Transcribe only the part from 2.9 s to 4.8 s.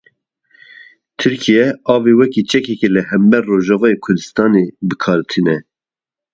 li hember Rojavayê Kurdistanê